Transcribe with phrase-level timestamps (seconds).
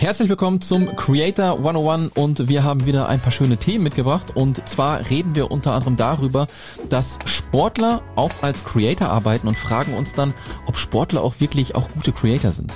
[0.00, 4.66] Herzlich willkommen zum Creator 101 und wir haben wieder ein paar schöne Themen mitgebracht und
[4.66, 6.46] zwar reden wir unter anderem darüber,
[6.88, 10.32] dass Sportler auch als Creator arbeiten und fragen uns dann,
[10.64, 12.72] ob Sportler auch wirklich auch gute Creator sind.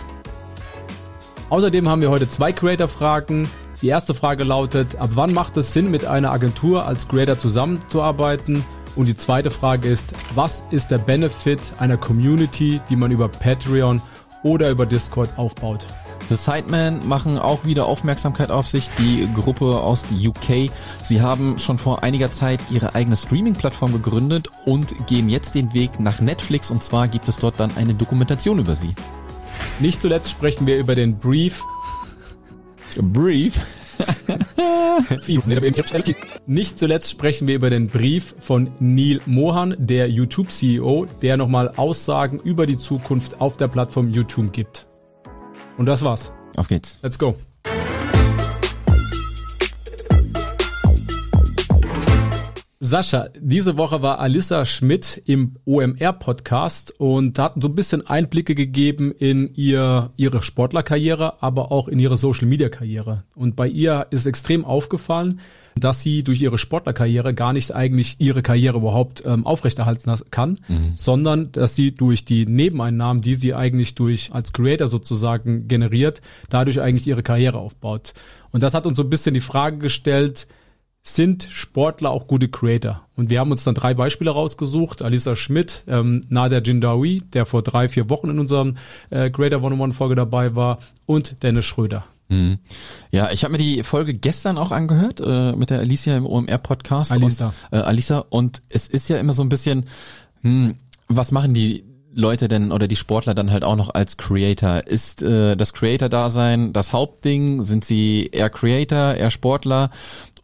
[1.48, 3.48] Außerdem haben wir heute zwei Creator-Fragen.
[3.80, 8.62] Die erste Frage lautet, ab wann macht es Sinn, mit einer Agentur als Creator zusammenzuarbeiten?
[8.96, 14.02] Und die zweite Frage ist, was ist der Benefit einer Community, die man über Patreon
[14.42, 15.86] oder über Discord aufbaut?
[16.28, 20.70] The Sidemen machen auch wieder Aufmerksamkeit auf sich, die Gruppe aus UK.
[21.02, 26.00] Sie haben schon vor einiger Zeit ihre eigene Streaming-Plattform gegründet und gehen jetzt den Weg
[26.00, 28.94] nach Netflix und zwar gibt es dort dann eine Dokumentation über sie.
[29.80, 31.62] Nicht zuletzt sprechen wir über den Brief.
[32.96, 33.60] Brief?
[36.46, 42.40] Nicht zuletzt sprechen wir über den Brief von Neil Mohan, der YouTube-CEO, der nochmal Aussagen
[42.40, 44.86] über die Zukunft auf der Plattform YouTube gibt.
[45.76, 46.32] Und das war's.
[46.56, 46.98] Auf geht's.
[47.02, 47.34] Let's go.
[52.86, 59.10] Sascha, diese Woche war Alissa Schmidt im OMR-Podcast und hat so ein bisschen Einblicke gegeben
[59.10, 63.24] in ihr, ihre Sportlerkarriere, aber auch in ihre Social-Media-Karriere.
[63.36, 65.40] Und bei ihr ist extrem aufgefallen,
[65.76, 70.92] dass sie durch ihre Sportlerkarriere gar nicht eigentlich ihre Karriere überhaupt ähm, aufrechterhalten kann, mhm.
[70.94, 76.82] sondern dass sie durch die Nebeneinnahmen, die sie eigentlich durch als Creator sozusagen generiert, dadurch
[76.82, 78.12] eigentlich ihre Karriere aufbaut.
[78.50, 80.46] Und das hat uns so ein bisschen die Frage gestellt,
[81.06, 83.06] sind Sportler auch gute Creator?
[83.14, 85.02] Und wir haben uns dann drei Beispiele rausgesucht.
[85.02, 88.76] Alisa Schmidt, ähm, Nader Jindawi, der vor drei, vier Wochen in unserem
[89.10, 92.04] äh, Creator One-on-One Folge dabei war und Dennis Schröder.
[92.28, 92.58] Mhm.
[93.10, 97.12] Ja, ich habe mir die Folge gestern auch angehört äh, mit der Alicia im OMR-Podcast.
[97.12, 97.52] Alisa.
[97.70, 98.24] Und, äh, Alisa.
[98.30, 99.84] Und es ist ja immer so ein bisschen,
[100.40, 104.86] hm, was machen die Leute denn oder die Sportler dann halt auch noch als Creator?
[104.86, 107.64] Ist äh, das Creator-Dasein das Hauptding?
[107.64, 109.90] Sind sie eher Creator, eher Sportler?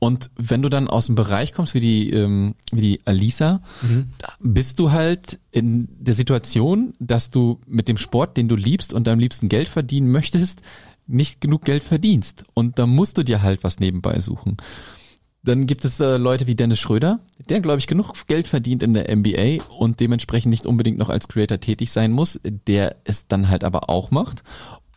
[0.00, 4.08] Und wenn du dann aus dem Bereich kommst, wie die, ähm, wie die Alisa, mhm.
[4.40, 9.06] bist du halt in der Situation, dass du mit dem Sport, den du liebst und
[9.06, 10.62] deinem liebsten Geld verdienen möchtest,
[11.06, 12.46] nicht genug Geld verdienst.
[12.54, 14.56] Und da musst du dir halt was nebenbei suchen.
[15.42, 18.92] Dann gibt es äh, Leute wie Dennis Schröder, der, glaube ich, genug Geld verdient in
[18.92, 23.48] der NBA und dementsprechend nicht unbedingt noch als Creator tätig sein muss, der es dann
[23.48, 24.42] halt aber auch macht.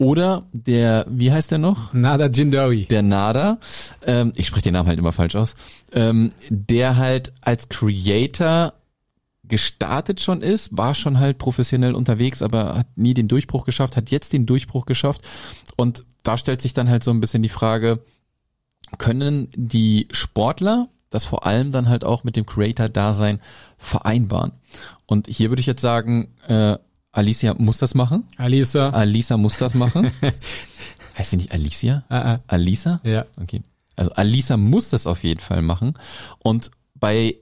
[0.03, 1.93] Oder der, wie heißt der noch?
[1.93, 2.87] Nada Jindawi.
[2.87, 3.57] Der Nada,
[4.05, 5.55] ähm, ich spreche den Namen halt immer falsch aus,
[5.93, 8.73] ähm, der halt als Creator
[9.45, 14.11] gestartet schon ist, war schon halt professionell unterwegs, aber hat nie den Durchbruch geschafft, hat
[14.11, 15.21] jetzt den Durchbruch geschafft.
[15.77, 17.99] Und da stellt sich dann halt so ein bisschen die Frage,
[18.97, 23.39] können die Sportler das vor allem dann halt auch mit dem Creator-Dasein
[23.77, 24.51] vereinbaren?
[25.05, 26.77] Und hier würde ich jetzt sagen, äh,
[27.13, 28.27] Alicia muss das machen.
[28.37, 28.89] Alisa.
[28.89, 30.11] Alisa muss das machen.
[31.17, 32.03] heißt sie nicht Alicia?
[32.09, 32.39] Uh -uh.
[32.47, 32.99] Alisa?
[33.03, 33.25] Ja.
[33.41, 33.61] Okay.
[33.95, 35.93] Also Alisa muss das auf jeden Fall machen.
[36.39, 37.37] Und bei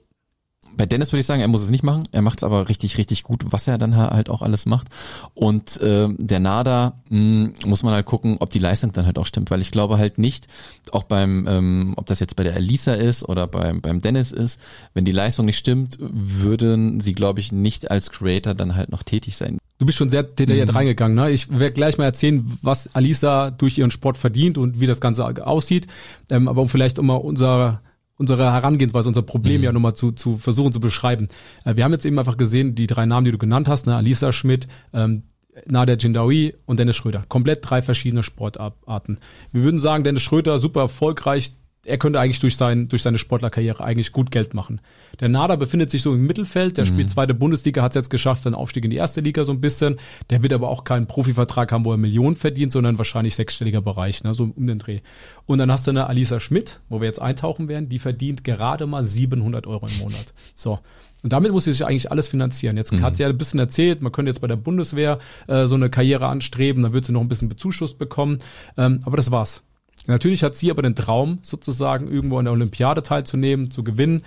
[0.76, 2.04] bei Dennis würde ich sagen, er muss es nicht machen.
[2.12, 4.88] Er macht es aber richtig, richtig gut, was er dann halt auch alles macht.
[5.34, 9.18] Und äh, der Nada mh, hm, muss man halt gucken, ob die Leistung dann halt
[9.18, 10.46] auch stimmt, weil ich glaube halt nicht,
[10.90, 14.60] auch beim, ähm, ob das jetzt bei der Elisa ist oder beim, beim Dennis ist,
[14.94, 19.02] wenn die Leistung nicht stimmt, würden sie, glaube ich, nicht als Creator dann halt noch
[19.02, 19.58] tätig sein.
[19.78, 20.76] Du bist schon sehr detailliert mhm.
[20.76, 21.16] reingegangen.
[21.16, 21.30] Ne?
[21.32, 25.26] Ich werde gleich mal erzählen, was Alisa durch ihren Sport verdient und wie das Ganze
[25.44, 25.88] aussieht.
[26.30, 27.80] Ähm, aber um vielleicht um mal unser
[28.22, 29.64] unsere Herangehensweise, unser Problem mhm.
[29.64, 31.28] ja nochmal zu, zu versuchen zu beschreiben.
[31.64, 33.96] Äh, wir haben jetzt eben einfach gesehen, die drei Namen, die du genannt hast, ne,
[33.96, 35.24] Alisa Schmidt, ähm,
[35.66, 37.24] Nader Jindawi und Dennis Schröder.
[37.28, 39.18] Komplett drei verschiedene Sportarten.
[39.52, 43.82] Wir würden sagen, Dennis Schröder super erfolgreich, er könnte eigentlich durch, sein, durch seine Sportlerkarriere
[43.82, 44.80] eigentlich gut Geld machen.
[45.20, 46.88] Der Nader befindet sich so im Mittelfeld, der mhm.
[46.88, 49.60] spielt zweite Bundesliga, hat es jetzt geschafft, einen Aufstieg in die erste Liga so ein
[49.60, 49.96] bisschen.
[50.30, 54.22] Der wird aber auch keinen Profivertrag haben, wo er Millionen verdient, sondern wahrscheinlich sechsstelliger Bereich,
[54.22, 55.00] ne, so um den Dreh.
[55.46, 58.86] Und dann hast du eine Alisa Schmidt, wo wir jetzt eintauchen werden, die verdient gerade
[58.86, 60.32] mal 700 Euro im Monat.
[60.54, 60.78] So.
[61.24, 62.76] Und damit muss sie sich eigentlich alles finanzieren.
[62.76, 63.02] Jetzt mhm.
[63.02, 65.18] hat sie ja ein bisschen erzählt, man könnte jetzt bei der Bundeswehr
[65.48, 68.38] äh, so eine Karriere anstreben, dann wird sie noch ein bisschen bezuschusst bekommen.
[68.76, 69.62] Ähm, aber das war's.
[70.06, 74.22] Natürlich hat sie aber den Traum, sozusagen irgendwo an der Olympiade teilzunehmen, zu gewinnen.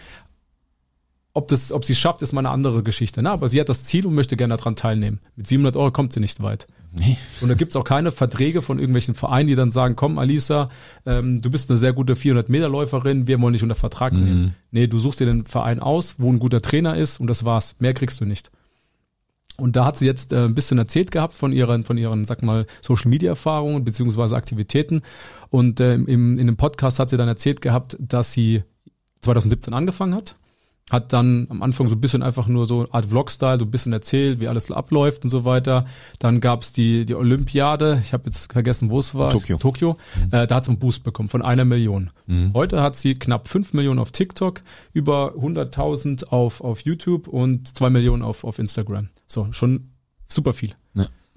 [1.34, 3.22] Ob, das, ob sie es schafft, ist mal eine andere Geschichte.
[3.22, 3.30] Ne?
[3.30, 5.20] Aber sie hat das Ziel und möchte gerne daran teilnehmen.
[5.36, 6.68] Mit 700 Euro kommt sie nicht weit.
[6.98, 7.18] Nee.
[7.42, 10.70] Und da gibt's auch keine Verträge von irgendwelchen Vereinen, die dann sagen, komm Alisa,
[11.06, 14.24] ähm, du bist eine sehr gute 400-Meter-Läuferin, wir wollen dich unter Vertrag mhm.
[14.24, 14.56] nehmen.
[14.72, 17.76] Nee, du suchst dir den Verein aus, wo ein guter Trainer ist und das war's.
[17.80, 18.50] Mehr kriegst du nicht.
[19.58, 22.44] Und da hat sie jetzt äh, ein bisschen erzählt gehabt von ihren, von ihren, sag
[22.44, 25.02] mal, Social Media Erfahrungen beziehungsweise Aktivitäten.
[25.50, 28.64] Und äh, im, in dem Podcast hat sie dann erzählt gehabt, dass sie
[29.22, 30.36] 2017 angefangen hat,
[30.92, 33.92] hat dann am Anfang so ein bisschen einfach nur so Art Vlog-Style, so ein bisschen
[33.92, 35.86] erzählt, wie alles abläuft und so weiter.
[36.20, 39.32] Dann gab's die, die Olympiade, ich habe jetzt vergessen, wo es war.
[39.32, 39.58] Tokio.
[39.58, 39.98] Tokio.
[40.16, 40.28] Mhm.
[40.32, 42.12] Äh, da hat sie einen Boost bekommen von einer Million.
[42.28, 42.54] Mhm.
[42.54, 44.62] Heute hat sie knapp fünf Millionen auf TikTok,
[44.94, 49.10] über 100.000 auf, auf YouTube und zwei Millionen auf, auf Instagram.
[49.26, 49.90] So, schon
[50.28, 50.76] super viel.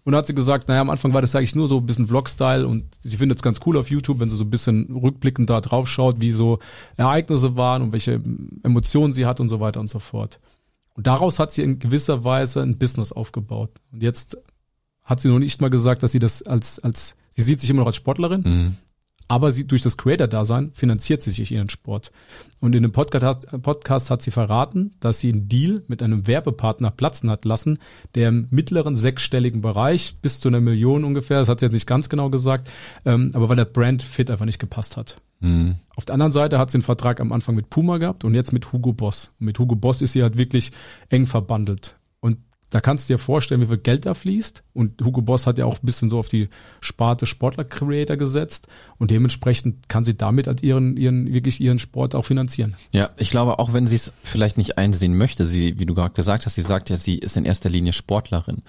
[0.09, 2.09] Und da hat sie gesagt, naja, am Anfang war das eigentlich nur so ein bisschen
[2.09, 5.51] Vlog-Style und sie findet es ganz cool auf YouTube, wenn sie so ein bisschen rückblickend
[5.51, 6.61] da drauf schaut, wie so
[6.97, 8.19] Ereignisse waren und welche
[8.63, 10.41] Emotionen sie hat und so weiter und so fort.
[10.95, 13.69] Und daraus hat sie in gewisser Weise ein Business aufgebaut.
[13.93, 14.39] Und jetzt
[15.03, 17.81] hat sie noch nicht mal gesagt, dass sie das als, als, sie sieht sich immer
[17.81, 18.77] noch als Sportlerin, mhm.
[19.29, 22.11] Aber sie, durch das Creator-Dasein finanziert sie sich ihren Sport.
[22.61, 26.91] Und in dem Podcast, Podcast hat sie verraten, dass sie einen Deal mit einem Werbepartner
[26.91, 27.79] platzen hat lassen,
[28.15, 31.87] der im mittleren sechsstelligen Bereich bis zu einer Million ungefähr, das hat sie jetzt nicht
[31.87, 32.71] ganz genau gesagt,
[33.05, 35.17] ähm, aber weil der Brand Fit einfach nicht gepasst hat.
[35.41, 35.77] Mhm.
[35.95, 38.53] Auf der anderen Seite hat sie einen Vertrag am Anfang mit Puma gehabt und jetzt
[38.53, 39.31] mit Hugo Boss.
[39.39, 40.73] Und mit Hugo Boss ist sie halt wirklich
[41.11, 41.98] eng verbandelt.
[42.71, 44.63] Da kannst du dir vorstellen, wie viel Geld da fließt.
[44.75, 46.49] Und Hugo Boss hat ja auch ein bisschen so auf die
[46.81, 48.69] Sparte Sportler-Creator gesetzt.
[48.99, 52.77] Und dementsprechend kann sie damit halt ihren, ihren, wirklich ihren Sport auch finanzieren.
[52.93, 56.15] Ja, ich glaube, auch wenn sie es vielleicht nicht einsehen möchte, sie, wie du gerade
[56.15, 58.63] gesagt hast, sie sagt ja, sie ist in erster Linie Sportlerin.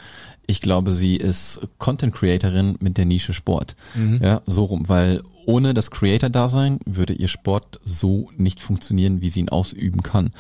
[0.48, 3.76] Ich glaube, sie ist Content Creatorin mit der Nische Sport.
[3.96, 4.20] Mhm.
[4.24, 9.40] Ja, so rum, weil ohne das Creator-Dasein würde ihr Sport so nicht funktionieren, wie sie
[9.40, 10.32] ihn ausüben kann.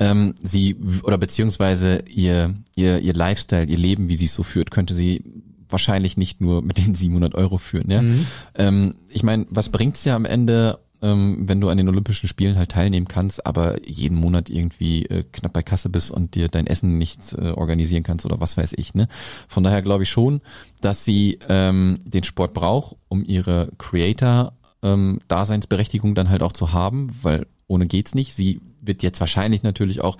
[0.00, 4.70] Ähm, sie oder beziehungsweise ihr, ihr, ihr Lifestyle, ihr Leben, wie sie es so führt,
[4.70, 5.22] könnte sie
[5.68, 7.90] wahrscheinlich nicht nur mit den 700 Euro führen.
[7.90, 8.00] Ja?
[8.00, 8.26] Mhm.
[8.54, 12.56] Ähm, ich meine, was bringt's ja am Ende, ähm, wenn du an den Olympischen Spielen
[12.56, 16.66] halt teilnehmen kannst, aber jeden Monat irgendwie äh, knapp bei Kasse bist und dir dein
[16.66, 18.94] Essen nicht äh, organisieren kannst oder was weiß ich.
[18.94, 19.08] Ne?
[19.46, 20.40] Von daher glaube ich schon,
[20.80, 27.10] dass sie ähm, den Sport braucht, um ihre Creator ähm, dann halt auch zu haben,
[27.20, 28.34] weil ohne geht's nicht.
[28.34, 30.16] Sie wird jetzt wahrscheinlich natürlich auch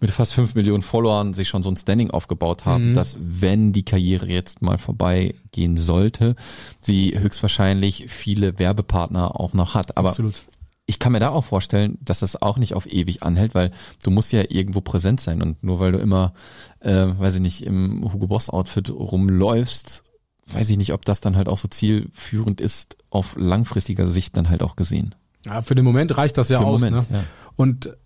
[0.00, 2.94] mit fast fünf Millionen Followern sich schon so ein Standing aufgebaut haben, mhm.
[2.94, 6.34] dass wenn die Karriere jetzt mal vorbei gehen sollte,
[6.80, 9.96] sie höchstwahrscheinlich viele Werbepartner auch noch hat.
[9.96, 10.42] Aber Absolut.
[10.86, 13.70] ich kann mir da auch vorstellen, dass das auch nicht auf ewig anhält, weil
[14.02, 16.34] du musst ja irgendwo präsent sein und nur weil du immer,
[16.80, 20.04] äh, weiß ich nicht, im Hugo Boss Outfit rumläufst
[20.46, 24.48] weiß ich nicht, ob das dann halt auch so zielführend ist, auf langfristiger Sicht dann
[24.48, 25.14] halt auch gesehen.
[25.46, 26.80] Ja, für den Moment reicht das ja für aus.
[26.80, 27.18] Moment, ne?
[27.18, 27.24] ja.
[27.56, 27.96] Und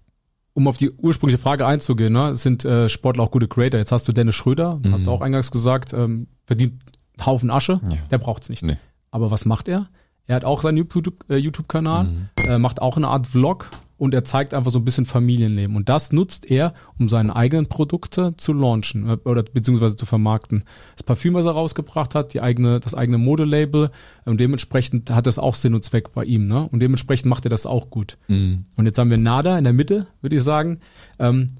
[0.58, 3.78] um auf die ursprüngliche Frage einzugehen, ne, sind äh, Sportler auch gute Creator?
[3.78, 4.93] Jetzt hast du Dennis Schröder, mhm.
[4.93, 6.82] hast du auch eingangs gesagt, ähm, verdient
[7.16, 7.99] einen Haufen Asche, ja.
[8.10, 8.64] der braucht's nicht.
[8.64, 8.76] Nee.
[9.12, 9.88] Aber was macht er?
[10.26, 12.28] Er hat auch seinen YouTube-Kanal, äh, YouTube mhm.
[12.44, 15.77] äh, macht auch eine Art Vlog und er zeigt einfach so ein bisschen Familienleben.
[15.77, 20.65] Und das nutzt er, um seine eigenen Produkte zu launchen äh, oder beziehungsweise zu vermarkten.
[20.97, 23.91] Das Parfüm, was er rausgebracht hat, die eigene, das eigene Modelabel
[24.25, 26.47] und dementsprechend hat das auch Sinn und Zweck bei ihm.
[26.47, 26.69] Ne?
[26.71, 28.17] Und dementsprechend macht er das auch gut.
[28.29, 28.65] Mhm.
[28.77, 30.79] Und jetzt haben wir Nada in der Mitte, würde ich sagen.
[31.19, 31.56] Ähm,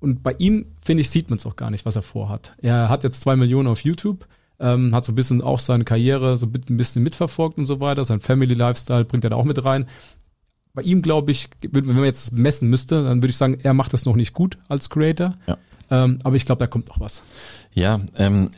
[0.00, 2.52] und bei ihm, finde ich, sieht man es auch gar nicht, was er vorhat.
[2.58, 4.26] Er hat jetzt zwei Millionen auf YouTube.
[4.60, 8.04] Ähm, hat so ein bisschen auch seine Karriere so ein bisschen mitverfolgt und so weiter.
[8.04, 9.86] Sein Family Lifestyle bringt er da auch mit rein
[10.74, 13.92] bei ihm glaube ich, wenn man jetzt messen müsste, dann würde ich sagen, er macht
[13.92, 15.36] das noch nicht gut als Creator.
[15.46, 15.56] Ja.
[15.90, 17.22] Ähm, aber ich glaube, da kommt noch was.
[17.72, 18.50] Ja, ähm,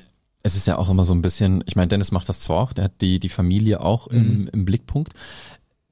[0.42, 2.72] es ist ja auch immer so ein bisschen, ich meine, Dennis macht das zwar auch,
[2.72, 4.16] der hat die, die Familie auch mhm.
[4.16, 5.12] im, im Blickpunkt.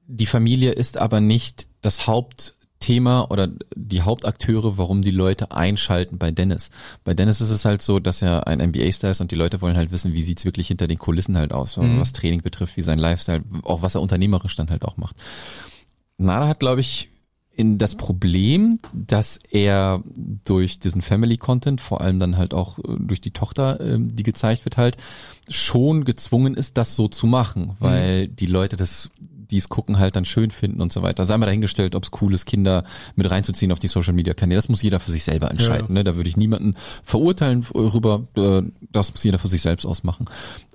[0.07, 6.31] Die Familie ist aber nicht das Hauptthema oder die Hauptakteure, warum die Leute einschalten bei
[6.31, 6.71] Dennis.
[7.03, 9.77] Bei Dennis ist es halt so, dass er ein NBA-Star ist und die Leute wollen
[9.77, 11.99] halt wissen, wie sieht's wirklich hinter den Kulissen halt aus, mhm.
[11.99, 15.17] was Training betrifft, wie sein Lifestyle, auch was er unternehmerisch dann halt auch macht.
[16.17, 17.09] Nada hat, glaube ich,
[17.51, 20.03] in das Problem, dass er
[20.43, 24.23] durch diesen Family Content, vor allem dann halt auch äh, durch die Tochter, ähm, die
[24.23, 24.97] gezeigt wird halt,
[25.49, 27.75] schon gezwungen ist, das so zu machen, mhm.
[27.79, 28.35] weil mhm.
[28.35, 29.09] die Leute das
[29.51, 31.25] die es gucken, halt dann schön finden und so weiter.
[31.25, 32.83] Sei mal dahingestellt, ob es cool ist, Kinder
[33.15, 34.57] mit reinzuziehen auf die Social Media Kanäle.
[34.57, 35.89] Das muss jeder für sich selber entscheiden.
[35.89, 35.93] Ja.
[35.93, 36.03] Ne?
[36.03, 38.27] Da würde ich niemanden verurteilen rüber.
[38.35, 40.25] Äh, das muss jeder für sich selbst ausmachen.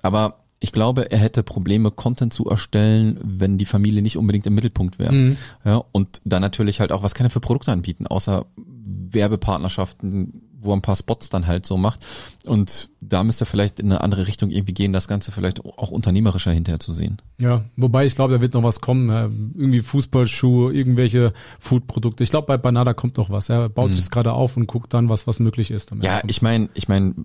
[0.01, 4.53] Aber ich glaube, er hätte Probleme, Content zu erstellen, wenn die Familie nicht unbedingt im
[4.53, 5.11] Mittelpunkt wäre.
[5.11, 5.37] Mhm.
[5.65, 10.71] Ja, und dann natürlich halt auch, was kann er für Produkte anbieten, außer Werbepartnerschaften, wo
[10.71, 12.05] er ein paar Spots dann halt so macht.
[12.45, 15.89] Und da müsste er vielleicht in eine andere Richtung irgendwie gehen, das Ganze vielleicht auch
[15.89, 17.17] unternehmerischer hinterher zu sehen.
[17.39, 19.09] Ja, wobei ich glaube, da wird noch was kommen.
[19.55, 22.23] Irgendwie Fußballschuhe, irgendwelche Foodprodukte.
[22.23, 23.49] Ich glaube, bei Banada kommt noch was.
[23.49, 23.93] Er baut mhm.
[23.95, 25.91] sich gerade auf und guckt dann, was, was möglich ist.
[26.01, 27.15] Ja, ich meine, ich meine,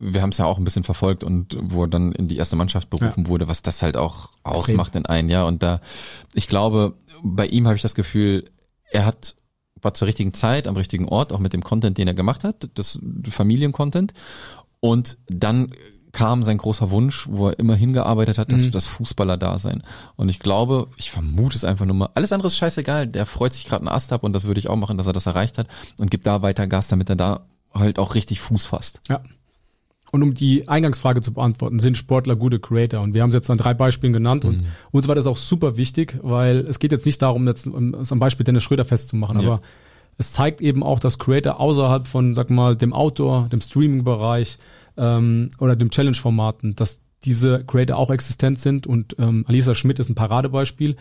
[0.00, 2.56] wir haben es ja auch ein bisschen verfolgt und wo er dann in die erste
[2.56, 3.28] Mannschaft berufen ja.
[3.28, 5.46] wurde, was das halt auch ausmacht in ein Jahr.
[5.46, 5.80] Und da,
[6.34, 8.50] ich glaube, bei ihm habe ich das Gefühl,
[8.90, 9.36] er hat
[9.82, 12.68] war zur richtigen Zeit am richtigen Ort, auch mit dem Content, den er gemacht hat,
[12.74, 14.12] das Familiencontent.
[14.80, 15.72] Und dann
[16.12, 18.72] kam sein großer Wunsch, wo er immer hingearbeitet hat, dass Mhm.
[18.72, 19.82] das Fußballer da sein.
[20.16, 22.10] Und ich glaube, ich vermute es einfach nur mal.
[22.14, 23.06] Alles andere ist scheißegal.
[23.06, 25.12] Der freut sich gerade einen Ast ab und das würde ich auch machen, dass er
[25.12, 28.66] das erreicht hat und gibt da weiter Gas, damit er da halt auch richtig Fuß
[28.66, 29.00] fasst.
[29.08, 29.22] Ja.
[30.12, 33.00] Und um die Eingangsfrage zu beantworten, sind Sportler gute Creator?
[33.00, 34.44] Und wir haben es jetzt an drei Beispielen genannt.
[34.44, 37.94] Und uns war das auch super wichtig, weil es geht jetzt nicht darum, jetzt um
[37.94, 39.46] es am Beispiel Dennis Schröder festzumachen, Ja.
[39.46, 39.62] aber
[40.18, 44.58] es zeigt eben auch, dass Creator außerhalb von, sag mal, dem Outdoor, dem Streaming-Bereich
[44.96, 48.86] ähm, oder dem Challenge-Formaten, dass diese Creator auch existent sind.
[48.86, 50.96] Und ähm, Alisa Schmidt ist ein Paradebeispiel,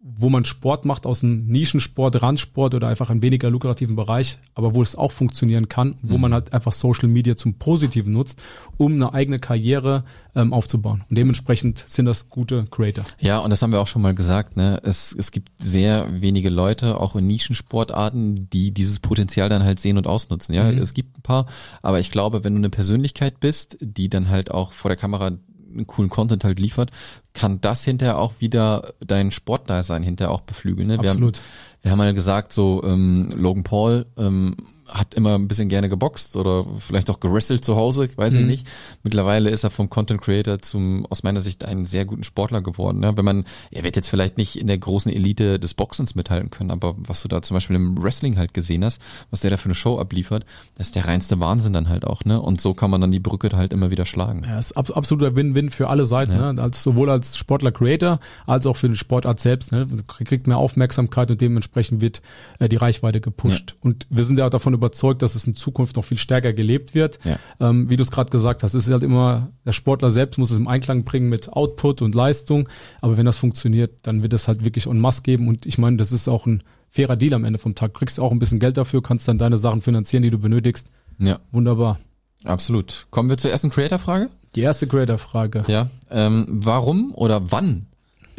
[0.00, 4.74] wo man Sport macht aus einem Nischensport, Randsport oder einfach einem weniger lukrativen Bereich, aber
[4.74, 8.40] wo es auch funktionieren kann, wo man halt einfach Social Media zum Positiven nutzt,
[8.76, 10.04] um eine eigene Karriere
[10.36, 11.04] ähm, aufzubauen.
[11.10, 13.04] Und dementsprechend sind das gute Creator.
[13.18, 14.80] Ja, und das haben wir auch schon mal gesagt, ne?
[14.84, 19.98] Es, es gibt sehr wenige Leute, auch in Nischensportarten, die dieses Potenzial dann halt sehen
[19.98, 20.54] und ausnutzen.
[20.54, 21.46] Ja, es gibt ein paar,
[21.82, 25.32] aber ich glaube, wenn du eine Persönlichkeit bist, die dann halt auch vor der Kamera
[25.70, 26.90] einen coolen Content halt liefert,
[27.32, 30.88] kann das hinterher auch wieder dein Sportdasein hinterher auch beflügeln.
[30.88, 31.00] Ne?
[31.00, 31.38] Wir Absolut.
[31.38, 31.44] Haben,
[31.82, 34.56] wir haben mal gesagt, so ähm, Logan Paul ähm,
[34.88, 38.66] hat immer ein bisschen gerne geboxt oder vielleicht auch gewrestelt zu Hause, weiß ich nicht.
[39.02, 43.00] Mittlerweile ist er vom Content Creator zum aus meiner Sicht einen sehr guten Sportler geworden.
[43.00, 43.16] Ne?
[43.16, 46.70] Wenn man, er wird jetzt vielleicht nicht in der großen Elite des Boxens mithalten können,
[46.70, 49.66] aber was du da zum Beispiel im Wrestling halt gesehen hast, was der da für
[49.66, 50.44] eine Show abliefert,
[50.76, 52.40] das ist der reinste Wahnsinn dann halt auch, ne?
[52.40, 54.42] Und so kann man dann die Brücke halt immer wieder schlagen.
[54.46, 56.52] Ja, ist abs absoluter Win-Win für alle Seiten, Ja.
[56.52, 56.62] ne?
[56.62, 59.72] als, sowohl als Sportler-Creator als auch für den Sportart selbst.
[59.72, 59.86] Ne?
[60.06, 62.22] Kriegt mehr Aufmerksamkeit und dementsprechend wird
[62.58, 63.74] äh, die Reichweite gepusht.
[63.80, 66.94] Und wir sind ja auch davon überzeugt, dass es in Zukunft noch viel stärker gelebt
[66.94, 67.18] wird.
[67.24, 67.38] Ja.
[67.60, 70.50] Ähm, wie du es gerade gesagt hast, es ist halt immer, der Sportler selbst muss
[70.50, 72.68] es im Einklang bringen mit Output und Leistung.
[73.00, 75.48] Aber wenn das funktioniert, dann wird es halt wirklich en masse geben.
[75.48, 77.92] Und ich meine, das ist auch ein fairer Deal am Ende vom Tag.
[77.92, 80.88] Du kriegst auch ein bisschen Geld dafür, kannst dann deine Sachen finanzieren, die du benötigst.
[81.18, 81.98] Ja, Wunderbar.
[82.44, 83.06] absolut.
[83.10, 84.30] Kommen wir zur ersten Creator-Frage?
[84.54, 85.64] Die erste Creator-Frage.
[85.66, 85.90] Ja.
[86.10, 87.87] Ähm, warum oder wann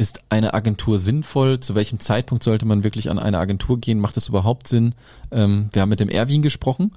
[0.00, 1.60] ist eine Agentur sinnvoll?
[1.60, 4.00] Zu welchem Zeitpunkt sollte man wirklich an eine Agentur gehen?
[4.00, 4.94] Macht es überhaupt Sinn?
[5.30, 6.92] Ähm, wir haben mit dem Erwin gesprochen,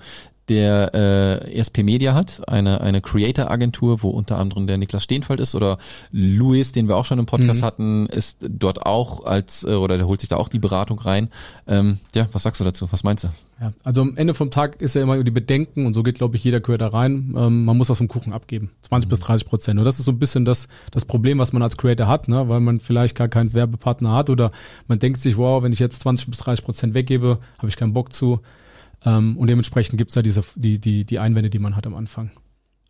[0.49, 5.55] der äh, ESP Media hat, eine, eine Creator-Agentur, wo unter anderem der Niklas Steenfeld ist
[5.55, 5.77] oder
[6.11, 7.65] Luis, den wir auch schon im Podcast Mhm.
[7.65, 11.29] hatten, ist dort auch als, äh, oder der holt sich da auch die Beratung rein.
[11.67, 12.91] Ähm, ja, was sagst du dazu?
[12.91, 13.29] Was meinst du?
[13.61, 16.35] Ja, also am Ende vom Tag ist ja immer die Bedenken und so geht, glaube
[16.35, 17.33] ich, jeder Creator rein.
[17.37, 18.71] Ähm, man muss was vom Kuchen abgeben.
[18.81, 19.79] 20 bis 30 Prozent.
[19.79, 22.49] Und das ist so ein bisschen das, das Problem, was man als Creator hat, ne?
[22.49, 24.51] weil man vielleicht gar keinen Werbepartner hat oder
[24.87, 27.93] man denkt sich, wow, wenn ich jetzt 20 bis 30 Prozent weggebe, habe ich keinen
[27.93, 28.41] Bock zu.
[29.05, 32.31] Ähm, und dementsprechend gibt's da diese, die, die, die Einwände, die man hat am Anfang.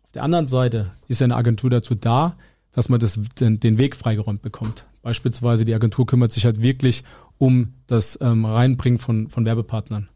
[0.04, 2.36] Auf der anderen Seite ist ja eine Agentur dazu da,
[2.72, 4.86] dass man das, den, den Weg freigeräumt bekommt.
[5.02, 7.04] Beispielsweise die Agentur kümmert sich halt wirklich
[7.38, 10.08] um das ähm, Reinbringen von, von Werbepartnern.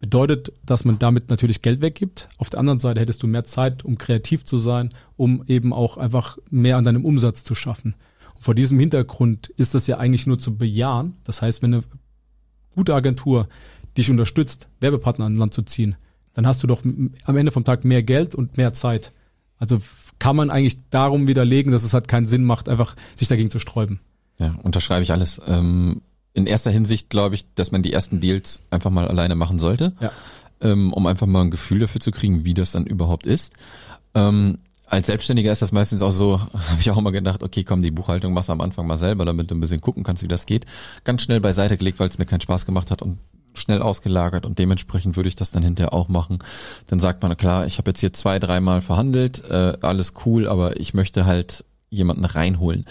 [0.00, 2.28] Bedeutet, dass man damit natürlich Geld weggibt.
[2.38, 5.96] Auf der anderen Seite hättest du mehr Zeit, um kreativ zu sein, um eben auch
[5.96, 7.94] einfach mehr an deinem Umsatz zu schaffen.
[8.34, 11.18] Und vor diesem Hintergrund ist das ja eigentlich nur zu bejahen.
[11.22, 11.84] Das heißt, wenn eine
[12.74, 13.48] gute Agentur
[13.98, 15.96] dich unterstützt, Werbepartner an Land zu ziehen,
[16.34, 16.82] dann hast du doch
[17.24, 19.12] am Ende vom Tag mehr Geld und mehr Zeit.
[19.58, 19.78] Also
[20.18, 23.58] kann man eigentlich darum widerlegen, dass es halt keinen Sinn macht, einfach sich dagegen zu
[23.58, 24.00] sträuben.
[24.38, 25.40] Ja, unterschreibe ich alles.
[25.46, 26.00] Ähm,
[26.32, 29.92] in erster Hinsicht glaube ich, dass man die ersten Deals einfach mal alleine machen sollte,
[30.00, 30.10] Ja.
[30.62, 33.52] ähm, um einfach mal ein Gefühl dafür zu kriegen, wie das dann überhaupt ist.
[34.14, 37.82] Ähm, als Selbstständiger ist das meistens auch so, habe ich auch immer gedacht, okay, komm,
[37.82, 40.28] die Buchhaltung machst du am Anfang mal selber, damit du ein bisschen gucken kannst, wie
[40.28, 40.64] das geht.
[41.04, 43.18] Ganz schnell beiseite gelegt, weil es mir keinen Spaß gemacht hat und
[43.54, 46.38] schnell ausgelagert und dementsprechend würde ich das dann hinterher auch machen.
[46.88, 50.78] Dann sagt man, klar, ich habe jetzt hier zwei, dreimal verhandelt, äh, alles cool, aber
[50.80, 52.86] ich möchte halt jemanden reinholen.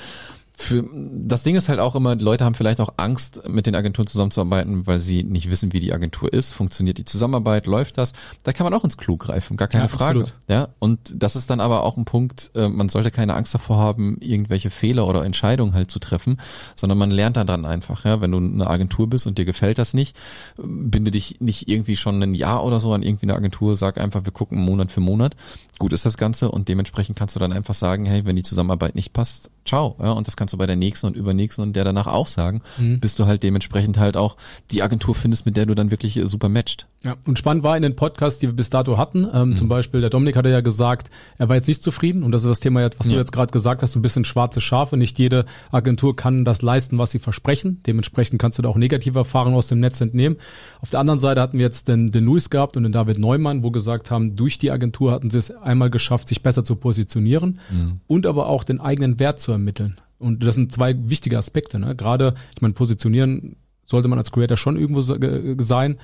[0.62, 4.08] Für, das Ding ist halt auch immer, Leute haben vielleicht auch Angst, mit den Agenturen
[4.08, 6.54] zusammenzuarbeiten, weil sie nicht wissen, wie die Agentur ist.
[6.54, 7.66] Funktioniert die Zusammenarbeit?
[7.68, 8.14] Läuft das?
[8.44, 10.22] Da kann man auch ins Klo greifen, gar keine Ja, Frage.
[10.22, 10.34] absolut.
[10.48, 13.78] Ja, und das ist dann aber auch ein Punkt, äh, man sollte keine Angst davor
[13.78, 16.38] haben, irgendwelche Fehler oder Entscheidungen halt zu treffen,
[16.76, 19.94] sondern man lernt dann einfach, ja, wenn du eine Agentur bist und dir gefällt das
[19.94, 20.16] nicht,
[20.58, 24.26] binde dich nicht irgendwie schon ein Jahr oder so an irgendwie eine Agentur, sag einfach,
[24.26, 25.36] wir gucken Monat für Monat.
[25.80, 28.94] Gut ist das Ganze und dementsprechend kannst du dann einfach sagen, hey, wenn die Zusammenarbeit
[28.96, 31.84] nicht passt, ciao, ja, und das kannst du bei der nächsten und übernächsten und der
[31.84, 34.38] danach auch sagen, bis du halt dementsprechend halt auch
[34.72, 36.88] die Agentur findest, mit der du dann wirklich äh, super matcht.
[37.04, 40.02] Ja, und spannend war in den Podcasts, die wir bis dato hatten, ähm, zum Beispiel
[40.02, 42.82] der Dominik hatte ja gesagt, er war jetzt nicht zufrieden und das ist das Thema,
[42.82, 43.20] jetzt, was du Ja.
[43.20, 44.98] jetzt gerade gesagt hast, ein bisschen schwarze Schafe.
[44.98, 47.82] Nicht jede Agentur kann das leisten, was sie versprechen.
[47.88, 50.38] Dementsprechend kannst du da auch negative Erfahrungen aus dem Netz entnehmen.
[50.82, 53.64] Auf der anderen Seite hatten wir jetzt den, den Luis gehabt und den David Neumann,
[53.64, 57.60] wo gesagt haben, durch die Agentur hatten sie es einmal geschafft, sich besser zu positionieren
[58.08, 59.98] und aber auch den eigenen Wert zu ermitteln.
[60.22, 61.80] Und das sind zwei wichtige Aspekte.
[61.80, 61.96] Ne?
[61.96, 65.98] Gerade, ich meine, positionieren sollte man als Creator schon irgendwo sein.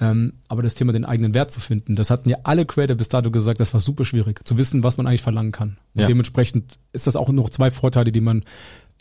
[0.00, 3.08] Ähm, aber das Thema, den eigenen Wert zu finden, das hatten ja alle Creator bis
[3.10, 5.76] dato gesagt, das war super schwierig, zu wissen, was man eigentlich verlangen kann.
[5.94, 6.06] Und Ja.
[6.06, 8.42] dementsprechend ist das auch noch zwei Vorteile, die man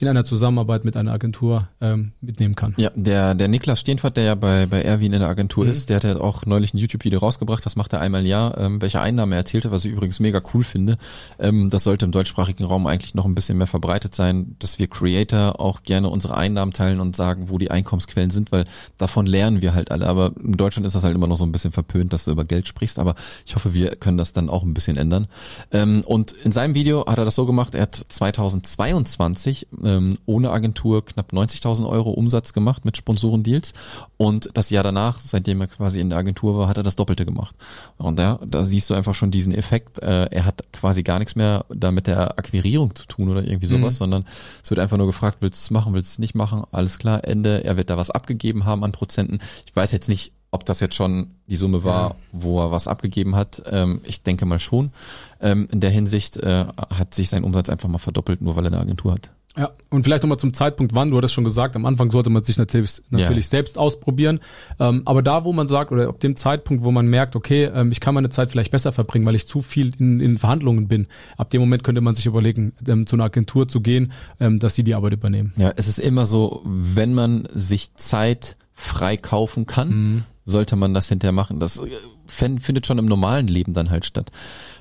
[0.02, 2.74] in einer Zusammenarbeit mit einer Agentur ähm, mitnehmen kann.
[2.78, 5.72] Ja, der, der Niklas Steenfert, der ja bei, bei Erwin in der Agentur Mhm.
[5.72, 8.58] ist, der hat ja auch neulich ein YouTube-Video rausgebracht, das macht er einmal im Jahr,
[8.58, 10.98] ähm, welche Einnahmen er erzählte, was ich übrigens mega cool finde.
[11.40, 14.88] Ähm, das sollte im deutschsprachigen Raum eigentlich noch ein bisschen mehr verbreitet sein, dass wir
[14.88, 18.66] Creator auch gerne unsere Einnahmen teilen und sagen, wo die Einkommensquellen sind, weil
[18.98, 20.08] davon lernen wir halt alle.
[20.08, 22.46] Aber in Deutschland ist das halt immer noch so ein bisschen verpönt, dass du über
[22.46, 23.16] Geld sprichst, aber
[23.46, 25.28] ich hoffe, wir können das dann auch ein bisschen ändern.
[25.72, 30.50] Ähm, und in seinem Video hat er das so gemacht, er hat 2022 ähm, ohne
[30.52, 33.74] Agentur knapp 90.000 Euro Umsatz gemacht mit Sponsorendeals
[34.18, 37.26] und das Jahr danach, seitdem er quasi in der Agentur war, hat er das Doppelte
[37.26, 37.56] gemacht.
[37.98, 40.00] Und da, da siehst du einfach schon diesen Effekt.
[40.00, 43.68] Äh, er hat quasi gar nichts mehr da mit der Akquirierung zu tun oder irgendwie
[43.68, 43.98] sowas, Mhm.
[43.98, 44.26] sondern
[44.64, 46.64] es wird einfach nur gefragt, willst du es machen, willst du es nicht machen?
[46.72, 47.64] Alles klar, Ende.
[47.64, 49.40] Er wird da was abgegeben haben an Prozenten.
[49.66, 52.16] Ich weiß jetzt nicht, ob das jetzt schon die Summe war, Ja.
[52.34, 53.64] wo er was abgegeben hat.
[53.68, 54.92] Ähm, ich denke mal schon.
[55.40, 58.72] Ähm, in der Hinsicht äh, hat sich sein Umsatz einfach mal verdoppelt, nur weil er
[58.74, 59.32] eine Agentur hat.
[59.58, 62.42] Ja, und vielleicht nochmal zum Zeitpunkt, wann, du hattest schon gesagt, am Anfang sollte man
[62.44, 64.40] sich natürlich, natürlich selbst ausprobieren.
[64.80, 67.92] Ähm, aber da, wo man sagt, oder ab dem Zeitpunkt, wo man merkt, okay, ähm,
[67.92, 71.08] ich kann meine Zeit vielleicht besser verbringen, weil ich zu viel in, in Verhandlungen bin,
[71.38, 74.76] ab dem Moment könnte man sich überlegen, ähm, zu einer Agentur zu gehen, ähm, dass
[74.76, 75.52] sie die Arbeit übernehmen.
[75.58, 80.24] Ja, es ist immer so, wenn man sich Zeit frei kaufen kann, Mhm.
[80.52, 81.60] Sollte man das hinterher machen.
[81.60, 81.88] Das äh,
[82.26, 84.32] fin- findet schon im normalen Leben dann halt statt.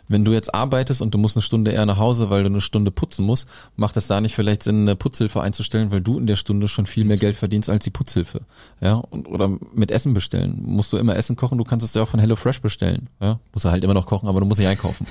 [0.09, 2.61] Wenn du jetzt arbeitest und du musst eine Stunde eher nach Hause, weil du eine
[2.61, 6.27] Stunde putzen musst, macht es da nicht vielleicht Sinn, eine Putzhilfe einzustellen, weil du in
[6.27, 8.41] der Stunde schon viel mehr Geld verdienst als die Putzhilfe.
[8.81, 10.61] Ja, und, oder mit Essen bestellen.
[10.65, 13.09] Musst du immer Essen kochen, du kannst es ja auch von HelloFresh bestellen.
[13.21, 15.07] Ja, musst du halt immer noch kochen, aber du musst nicht einkaufen.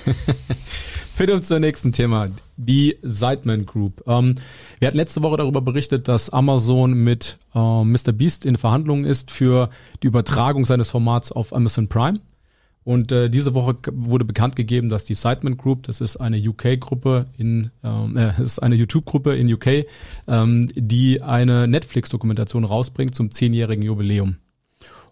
[1.16, 4.04] Führt uns zum nächsten Thema, die Sideman Group.
[4.06, 4.36] Ähm,
[4.80, 8.12] wir hatten letzte Woche darüber berichtet, dass Amazon mit äh, Mr.
[8.12, 9.70] Beast in Verhandlungen ist für
[10.04, 12.20] die Übertragung seines Formats auf Amazon Prime.
[12.84, 17.28] Und äh, diese Woche wurde bekannt gegeben, dass die Sideman Group, das ist eine UK-Gruppe
[17.38, 19.86] in, ähm, äh, ist eine YouTube-Gruppe in UK,
[20.28, 24.38] ähm, die eine Netflix-Dokumentation rausbringt zum zehnjährigen Jubiläum.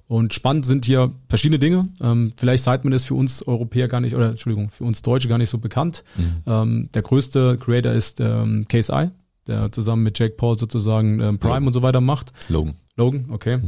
[0.08, 1.90] Und spannend sind hier verschiedene Dinge.
[2.02, 5.38] Ähm, vielleicht Sideman ist für uns Europäer gar nicht, oder Entschuldigung, für uns Deutsche gar
[5.38, 6.04] nicht so bekannt.
[6.48, 9.12] Ähm, der größte Creator ist ähm, KSI,
[9.48, 11.68] der zusammen mit Jake Paul sozusagen ähm, Prime Logan.
[11.68, 12.32] und so weiter macht.
[12.48, 12.76] Logan.
[12.96, 13.60] Logan, okay.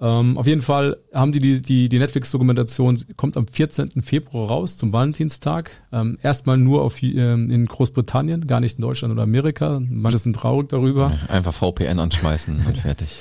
[0.00, 4.02] Ähm, auf jeden Fall haben die die, die, die Netflix-Dokumentation, kommt am 14.
[4.02, 5.70] Februar raus, zum Valentinstag.
[5.92, 9.80] Ähm, erstmal nur auf, ähm, in Großbritannien, gar nicht in Deutschland oder Amerika.
[9.88, 11.12] Manche sind traurig darüber.
[11.28, 13.18] Einfach VPN anschmeißen und fertig.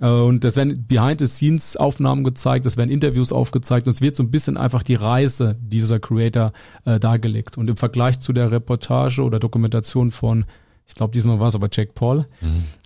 [0.00, 4.30] Äh, Und das werden Behind-the-Scenes-Aufnahmen gezeigt, das werden Interviews aufgezeigt und es wird so ein
[4.30, 6.52] bisschen einfach die Reise dieser Creator
[6.84, 7.58] äh, dargelegt.
[7.58, 10.44] Und im Vergleich zu der Reportage oder Dokumentation von,
[10.88, 12.26] ich glaube diesmal war es aber Jack Paul,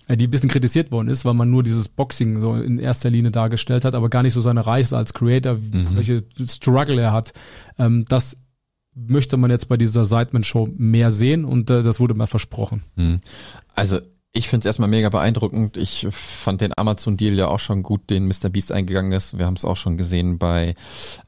[0.07, 3.09] äh, die ein bisschen kritisiert worden ist, weil man nur dieses Boxing so in erster
[3.09, 5.57] Linie dargestellt hat, aber gar nicht so seine Reise als Creator,
[5.95, 7.33] welche Struggle er hat.
[7.79, 8.37] Ähm, das
[8.95, 12.83] möchte man jetzt bei dieser Sideman-Show mehr sehen und äh, das wurde mal versprochen.
[12.95, 13.21] Hm.
[13.73, 13.99] Also
[14.35, 15.77] ich finde es erstmal mega beeindruckend.
[15.77, 18.49] Ich fand den Amazon-Deal ja auch schon gut, den Mr.
[18.49, 19.37] Beast eingegangen ist.
[19.37, 20.73] Wir haben es auch schon gesehen bei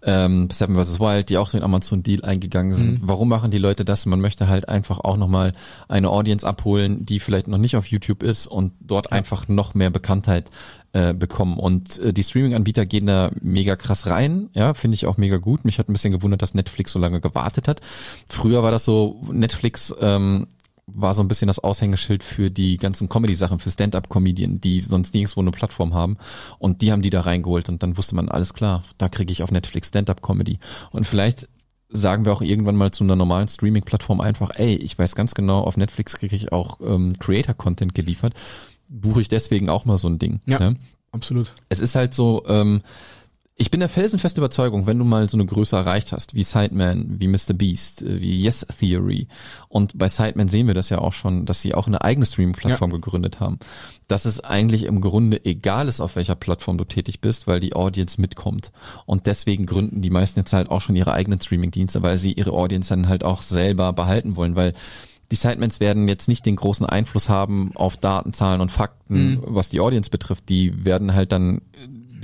[0.01, 0.99] ähm, Seven vs.
[0.99, 2.99] Wild, die auch den Amazon-Deal eingegangen sind.
[3.03, 4.07] Warum machen die Leute das?
[4.07, 5.53] Man möchte halt einfach auch nochmal
[5.87, 9.91] eine Audience abholen, die vielleicht noch nicht auf YouTube ist und dort einfach noch mehr
[9.91, 10.49] Bekanntheit
[10.93, 11.59] äh, bekommen.
[11.59, 14.49] Und äh, die Streaming-Anbieter gehen da mega krass rein.
[14.53, 15.63] Ja, finde ich auch mega gut.
[15.63, 17.81] Mich hat ein bisschen gewundert, dass Netflix so lange gewartet hat.
[18.29, 20.47] Früher war das so, Netflix ähm,
[20.87, 25.41] war so ein bisschen das Aushängeschild für die ganzen Comedy-Sachen, für Stand-up-Comedian, die sonst nirgendwo
[25.41, 26.17] eine Plattform haben.
[26.59, 29.41] Und die haben die da reingeholt und dann wusste man, alles klar, da kriege ich
[29.41, 30.59] auf Netflix Stand-up-Comedy.
[30.91, 31.47] Und vielleicht
[31.89, 35.61] sagen wir auch irgendwann mal zu einer normalen Streaming-Plattform einfach, ey, ich weiß ganz genau,
[35.61, 38.33] auf Netflix kriege ich auch ähm, Creator-Content geliefert.
[38.87, 40.41] Buche ich deswegen auch mal so ein Ding.
[40.45, 40.59] Ja.
[40.59, 40.75] ne?
[41.11, 41.53] Absolut.
[41.69, 42.81] es ist halt so, ähm,
[43.57, 47.15] ich bin der felsenfesten Überzeugung, wenn du mal so eine Größe erreicht hast, wie Sideman,
[47.19, 47.53] wie Mr.
[47.53, 49.27] Beast, äh, wie Yes Theory,
[49.69, 52.91] und bei Sideman sehen wir das ja auch schon, dass sie auch eine eigene Streaming-Plattform
[52.91, 53.59] gegründet haben,
[54.09, 57.75] dass es eigentlich im Grunde egal ist, auf welcher Plattform du tätig bist, weil die
[57.75, 58.73] Audience mitkommt.
[59.05, 62.51] Und deswegen gründen die meisten jetzt halt auch schon ihre eigenen Streaming-Dienste, weil sie ihre
[62.51, 64.73] Audience dann halt auch selber behalten wollen, weil
[65.31, 69.69] die Sidemans werden jetzt nicht den großen Einfluss haben auf Daten, Zahlen und Fakten, was
[69.69, 70.49] die Audience betrifft.
[70.49, 71.61] Die werden halt dann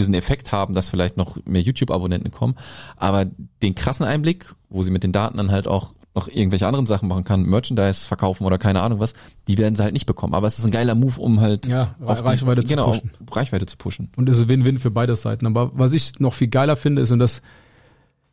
[0.02, 2.56] diesen Effekt haben, dass vielleicht noch mehr YouTube-Abonnenten kommen.
[2.98, 3.26] Aber
[3.62, 7.08] den krassen Einblick, wo sie mit den Daten dann halt auch noch irgendwelche anderen Sachen
[7.08, 9.14] machen kann, Merchandise verkaufen oder keine Ahnung was,
[9.48, 10.34] die werden sie halt nicht bekommen.
[10.34, 13.12] Aber es ist ein geiler Move, um halt Ja, auf Reichweite die, zu genau, pushen.
[13.32, 14.10] Reichweite zu pushen.
[14.18, 15.46] Und es ist Win-Win für beide Seiten.
[15.46, 17.42] Aber was ich noch viel geiler finde, ist, und das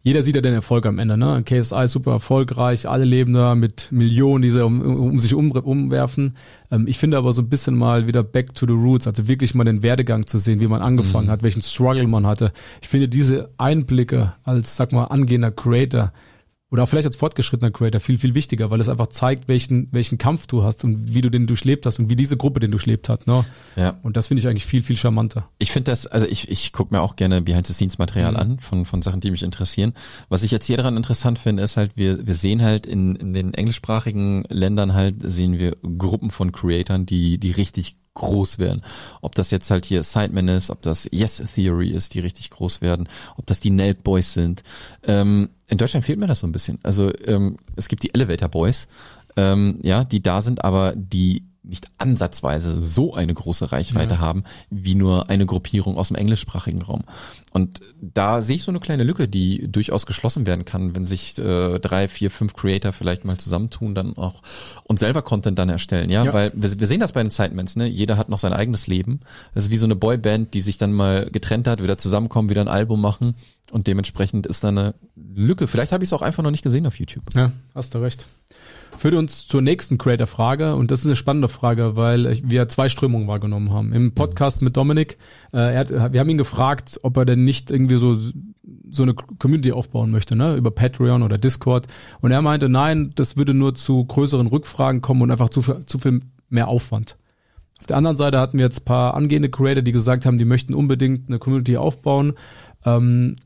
[0.03, 1.43] jeder sieht ja den Erfolg am Ende, ne?
[1.45, 6.35] KSI super erfolgreich, alle leben da mit Millionen, die sie um, um sich um, umwerfen.
[6.71, 9.55] Ähm, ich finde aber so ein bisschen mal wieder back to the roots, also wirklich
[9.55, 11.31] mal den Werdegang zu sehen, wie man angefangen mhm.
[11.33, 12.53] hat, welchen Struggle man hatte.
[12.81, 16.13] Ich finde diese Einblicke als, sag mal, angehender Creator,
[16.71, 20.19] oder auch vielleicht als fortgeschrittener Creator viel, viel wichtiger, weil es einfach zeigt, welchen, welchen
[20.19, 23.09] Kampf du hast und wie du den durchlebt hast und wie diese Gruppe den durchlebt
[23.09, 23.27] hat.
[23.27, 23.45] Ne?
[23.77, 23.99] Ja.
[24.03, 25.49] Und das finde ich eigentlich viel, viel charmanter.
[25.59, 28.39] Ich finde das, also ich, ich gucke mir auch gerne Behind-the-Scenes-Material mhm.
[28.39, 29.95] an von, von Sachen, die mich interessieren.
[30.29, 33.33] Was ich jetzt hier daran interessant finde, ist halt, wir, wir sehen halt in, in
[33.33, 38.83] den englischsprachigen Ländern halt, sehen wir Gruppen von Creatoren, die, die richtig groß werden.
[39.23, 42.81] Ob das jetzt halt hier Sidemen ist, ob das Yes Theory ist, die richtig groß
[42.81, 44.63] werden, ob das die Nelt Boys sind.
[45.05, 46.79] Ähm, in Deutschland fehlt mir das so ein bisschen.
[46.83, 48.89] Also ähm, es gibt die Elevator Boys,
[49.37, 54.21] ähm, ja, die da sind, aber die nicht ansatzweise so eine große Reichweite ja.
[54.21, 57.05] haben, wie nur eine Gruppierung aus dem englischsprachigen Raum.
[57.53, 61.39] Und da sehe ich so eine kleine Lücke, die durchaus geschlossen werden kann, wenn sich
[61.39, 64.43] äh, drei, vier, fünf Creator vielleicht mal zusammentun, dann auch
[64.85, 66.33] und selber Content dann erstellen, ja, ja.
[66.33, 67.87] weil wir, wir sehen das bei den Sitemans, ne?
[67.87, 69.21] Jeder hat noch sein eigenes Leben.
[69.55, 72.61] Das ist wie so eine Boyband, die sich dann mal getrennt hat, wieder zusammenkommen, wieder
[72.61, 73.35] ein Album machen
[73.73, 75.69] und dementsprechend ist da eine Lücke.
[75.69, 77.25] Vielleicht habe ich es auch einfach noch nicht gesehen auf YouTube.
[77.35, 78.27] Ja, hast du recht
[78.99, 83.29] führt uns zur nächsten Creator-Frage und das ist eine spannende Frage, weil wir zwei Strömungen
[83.29, 83.93] wahrgenommen haben.
[83.93, 85.19] Im Podcast mit Dominik,
[85.53, 88.17] äh, hat, wir haben ihn gefragt, ob er denn nicht irgendwie so
[88.91, 91.87] so eine Community aufbauen möchte, ne, über Patreon oder Discord.
[92.21, 95.85] Und er meinte, nein, das würde nur zu größeren Rückfragen kommen und einfach zu viel,
[95.87, 97.17] zu viel mehr Aufwand.
[97.81, 100.75] Auf der anderen Seite hatten wir jetzt paar angehende Creator, die gesagt haben, die möchten
[100.75, 102.35] unbedingt eine Community aufbauen.
[102.85, 103.37] Ähm,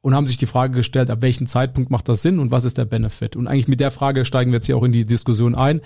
[0.00, 2.78] und haben sich die Frage gestellt, ab welchem Zeitpunkt macht das Sinn und was ist
[2.78, 3.36] der Benefit?
[3.36, 5.80] Und eigentlich mit der Frage steigen wir jetzt hier auch in die Diskussion ein.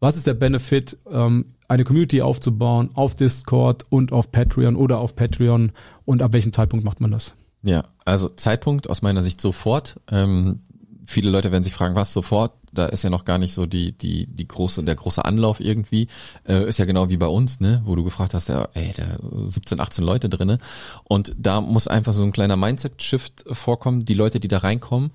[0.00, 5.14] Was ist der Benefit, ähm, eine Community aufzubauen auf Discord und auf Patreon oder auf
[5.16, 5.72] Patreon
[6.04, 7.34] und ab welchem Zeitpunkt macht man das?
[7.62, 10.00] Ja, also Zeitpunkt aus meiner Sicht sofort.
[10.10, 10.60] Ähm,
[11.04, 12.52] viele Leute werden sich fragen, was sofort?
[12.78, 16.08] Da ist ja noch gar nicht so die die die große der große Anlauf irgendwie.
[16.46, 19.18] Äh, ist ja genau wie bei uns, ne, wo du gefragt hast, ja, ey, da
[19.46, 20.58] 17, 18 Leute drinne
[21.04, 25.10] und da muss einfach so ein kleiner Mindset Shift vorkommen, die Leute, die da reinkommen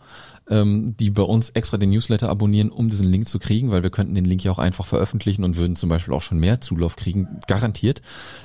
[0.49, 3.89] ähm, die bei uns extra den Newsletter abonnieren, um diesen Link zu kriegen, weil wir
[3.89, 6.95] könnten den Link ja auch einfach veröffentlichen und würden zum Beispiel auch schon mehr Zulauf
[6.95, 8.01] kriegen, garantiert.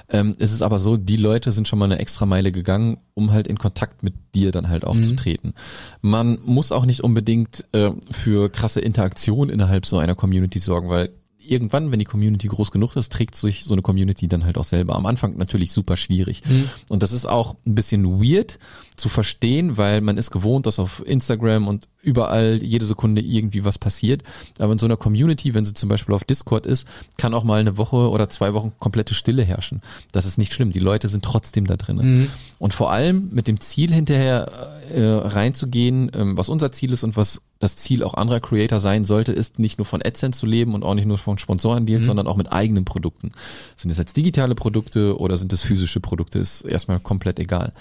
[0.08, 3.32] Ähm, es ist aber so, die Leute sind schon mal eine extra Meile gegangen, um
[3.32, 5.02] halt in Kontakt mit dir dann halt auch mhm.
[5.02, 5.54] zu treten.
[6.00, 11.10] Man muss auch nicht unbedingt äh, für krasse Interaktion innerhalb so einer Community sorgen, weil
[11.40, 14.64] irgendwann, wenn die Community groß genug ist, trägt sich so eine Community dann halt auch
[14.64, 14.96] selber.
[14.96, 16.42] Am Anfang natürlich super schwierig.
[16.44, 16.68] Mhm.
[16.88, 18.58] Und das ist auch ein bisschen weird
[18.96, 23.78] zu verstehen, weil man ist gewohnt, dass auf Instagram und überall jede Sekunde irgendwie was
[23.78, 24.24] passiert.
[24.58, 27.60] Aber in so einer Community, wenn sie zum Beispiel auf Discord ist, kann auch mal
[27.60, 29.80] eine Woche oder zwei Wochen komplette Stille herrschen.
[30.12, 30.72] Das ist nicht schlimm.
[30.72, 32.18] Die Leute sind trotzdem da drinnen.
[32.18, 32.28] Mhm.
[32.58, 37.16] Und vor allem mit dem Ziel hinterher äh, reinzugehen, ähm, was unser Ziel ist und
[37.16, 40.74] was das Ziel auch anderer Creator sein sollte, ist nicht nur von AdSense zu leben
[40.74, 42.06] und auch nicht nur von Sponsorendeals, mhm.
[42.06, 43.32] sondern auch mit eigenen Produkten.
[43.76, 47.72] Sind es jetzt digitale Produkte oder sind es physische Produkte, ist erstmal komplett egal.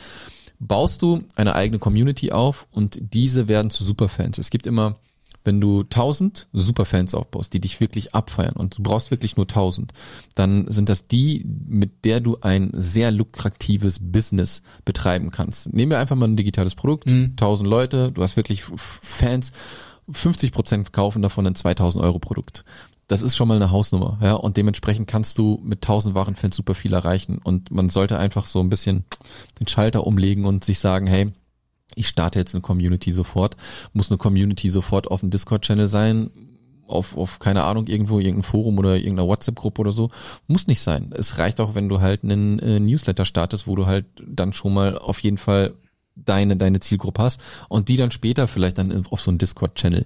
[0.60, 4.40] Baust du eine eigene Community auf und diese werden zu Superfans.
[4.40, 4.96] Es gibt immer,
[5.48, 9.94] wenn du tausend Superfans aufbaust, die dich wirklich abfeiern und du brauchst wirklich nur tausend,
[10.36, 15.74] dann sind das die, mit der du ein sehr lukratives Business betreiben kannst.
[15.74, 17.36] Nehmen wir einfach mal ein digitales Produkt, mhm.
[17.38, 19.54] tausend Leute, du hast wirklich Fans
[20.12, 22.64] 50 Prozent kaufen davon ein 2000 Euro Produkt
[23.08, 26.76] das ist schon mal eine Hausnummer, ja, und dementsprechend kannst du mit 1000 Warenfans super
[26.76, 29.06] viel erreichen und man sollte einfach so ein bisschen
[29.62, 31.32] den Schalter umlegen und sich sagen, hey,
[31.96, 33.58] ich starte jetzt eine Community sofort,
[33.94, 36.32] muss eine Community sofort auf dem Discord-Channel sein,
[36.88, 40.10] auf, auf, keine Ahnung, irgendwo, irgendein Forum oder irgendeiner WhatsApp-Gruppe oder so.
[40.48, 41.12] Muss nicht sein.
[41.16, 44.74] Es reicht auch, wenn du halt einen äh, Newsletter startest, wo du halt dann schon
[44.74, 45.74] mal auf jeden Fall
[46.16, 50.06] deine, deine Zielgruppe hast und die dann später vielleicht dann auf so einen Discord-Channel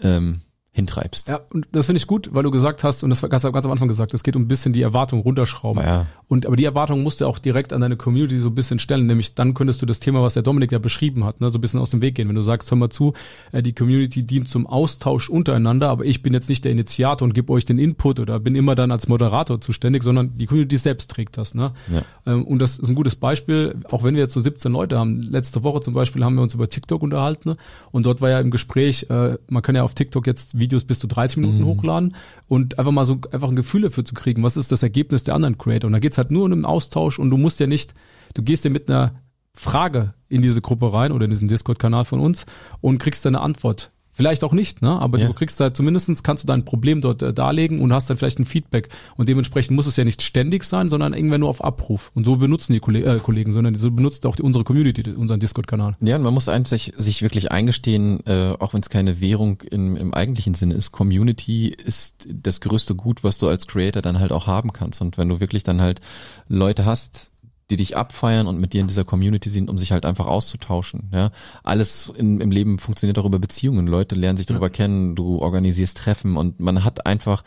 [0.00, 0.40] ähm,
[0.74, 1.28] hintreibst.
[1.28, 3.66] Ja, und das finde ich gut, weil du gesagt hast, und das hast du ganz
[3.66, 5.82] am Anfang gesagt, es geht um ein bisschen die Erwartung runterschrauben.
[5.82, 6.06] Ja.
[6.28, 9.06] Und aber die Erwartung musst du auch direkt an deine Community so ein bisschen stellen,
[9.06, 11.60] nämlich dann könntest du das Thema, was der Dominik ja beschrieben hat, ne, so ein
[11.60, 12.26] bisschen aus dem Weg gehen.
[12.26, 13.12] Wenn du sagst, hör mal zu,
[13.52, 17.34] äh, die Community dient zum Austausch untereinander, aber ich bin jetzt nicht der Initiator und
[17.34, 21.10] gebe euch den Input oder bin immer dann als Moderator zuständig, sondern die Community selbst
[21.10, 21.54] trägt das.
[21.54, 21.72] Ne?
[21.92, 22.02] Ja.
[22.24, 25.20] Ähm, und das ist ein gutes Beispiel, auch wenn wir jetzt so 17 Leute haben.
[25.20, 27.56] Letzte Woche zum Beispiel haben wir uns über TikTok unterhalten ne?
[27.90, 30.98] und dort war ja im Gespräch, äh, man kann ja auf TikTok jetzt Videos bis
[30.98, 31.66] zu 30 Minuten mhm.
[31.66, 32.16] hochladen
[32.48, 35.34] und einfach mal so einfach ein Gefühl dafür zu kriegen, was ist das Ergebnis der
[35.34, 35.88] anderen Creator.
[35.88, 37.94] Und da geht's halt nur um einen Austausch und du musst ja nicht,
[38.34, 39.14] du gehst ja mit einer
[39.54, 42.46] Frage in diese Gruppe rein oder in diesen Discord-Kanal von uns
[42.80, 44.90] und kriegst dann eine Antwort Vielleicht auch nicht, ne?
[45.00, 45.26] Aber Ja.
[45.28, 48.38] du kriegst da zumindestens kannst du dein Problem dort äh, darlegen und hast dann vielleicht
[48.38, 48.90] ein Feedback.
[49.16, 52.10] Und dementsprechend muss es ja nicht ständig sein, sondern irgendwann nur auf Abruf.
[52.14, 55.40] Und so benutzen die Kolle äh, Kollegen, sondern so benutzt auch die, unsere Community, unseren
[55.40, 55.96] Discord-Kanal.
[56.00, 59.96] Ja, und man muss eigentlich sich wirklich eingestehen, äh, auch wenn es keine Währung im,
[59.96, 64.30] im eigentlichen Sinne ist, Community ist das größte Gut, was du als Creator dann halt
[64.32, 65.00] auch haben kannst.
[65.00, 66.02] Und wenn du wirklich dann halt
[66.48, 67.30] Leute hast,
[67.72, 71.10] die dich abfeiern und mit dir in dieser Community sind, um sich halt einfach auszutauschen.
[71.10, 71.30] Ja,
[71.62, 73.86] alles in, im Leben funktioniert auch über Beziehungen.
[73.86, 75.14] Leute lernen sich darüber kennen.
[75.14, 77.42] Du organisierst Treffen und man hat einfach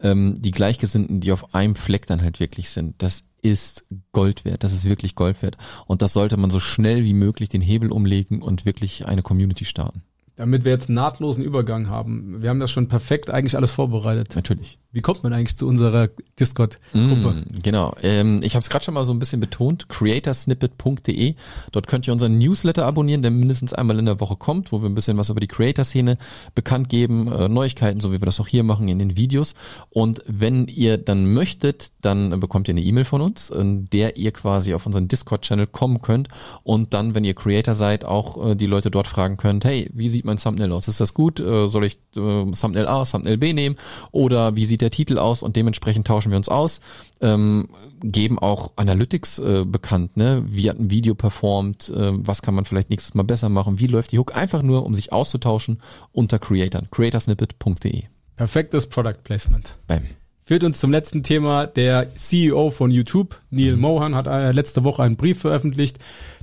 [0.00, 2.94] ähm, die Gleichgesinnten, die auf einem Fleck dann halt wirklich sind.
[3.02, 4.64] Das ist Gold wert.
[4.64, 5.58] Das ist wirklich Gold wert.
[5.86, 9.66] Und das sollte man so schnell wie möglich den Hebel umlegen und wirklich eine Community
[9.66, 10.02] starten.
[10.36, 12.42] Damit wir jetzt einen nahtlosen Übergang haben.
[12.42, 14.36] Wir haben das schon perfekt eigentlich alles vorbereitet.
[14.36, 14.78] Natürlich.
[14.96, 16.08] Wie kommt man eigentlich zu unserer
[16.40, 17.34] Discord-Gruppe?
[17.34, 17.94] Mm, genau.
[18.02, 19.90] Ähm, ich habe es gerade schon mal so ein bisschen betont.
[19.90, 21.34] creatorsnippet.de.
[21.70, 24.88] Dort könnt ihr unseren Newsletter abonnieren, der mindestens einmal in der Woche kommt, wo wir
[24.88, 26.16] ein bisschen was über die Creator-Szene
[26.54, 29.54] bekannt geben, äh, Neuigkeiten, so wie wir das auch hier machen in den Videos.
[29.90, 34.16] Und wenn ihr dann möchtet, dann äh, bekommt ihr eine E-Mail von uns, in der
[34.16, 36.28] ihr quasi auf unseren Discord-Channel kommen könnt
[36.62, 40.08] und dann, wenn ihr Creator seid, auch äh, die Leute dort fragen könnt, hey, wie
[40.08, 40.88] sieht mein Thumbnail aus?
[40.88, 41.40] Ist das gut?
[41.40, 43.76] Äh, soll ich äh, Thumbnail A, Thumbnail B nehmen?
[44.12, 45.42] Oder wie sieht der Titel aus?
[45.42, 46.80] Und dementsprechend tauschen wir uns aus
[47.20, 47.68] ähm,
[48.02, 50.44] geben auch Analytics äh, bekannt, ne?
[50.46, 53.86] Wie hat ein Video performt, äh, was kann man vielleicht nächstes Mal besser machen, wie
[53.86, 55.80] läuft die Hook, einfach nur, um sich auszutauschen
[56.12, 56.88] unter Creatoren.
[56.90, 58.04] creatorsnippet.de.
[58.36, 59.76] Perfektes Product Placement.
[59.86, 60.02] Bam.
[60.44, 61.66] Führt uns zum letzten Thema.
[61.66, 65.98] Der CEO von YouTube, Neil Mohan, hat äh, letzte Woche einen Brief veröffentlicht.